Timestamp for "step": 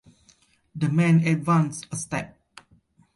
1.95-2.35